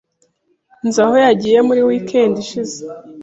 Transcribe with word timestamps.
Nzi 0.85 0.99
aho 1.05 1.15
yagiye 1.25 1.59
muri 1.67 1.81
weekend 1.89 2.33
ishize. 2.43 2.77